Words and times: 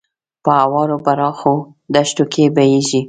په 0.43 0.51
هوارو 0.61 0.95
پراخو 1.05 1.53
دښتو 1.93 2.23
کې 2.33 2.43
بهیږي. 2.55 2.99